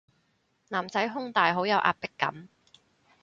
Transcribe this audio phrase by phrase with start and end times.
[0.69, 2.47] 男仔胸大好有壓迫感